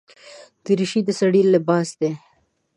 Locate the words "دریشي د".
0.63-1.09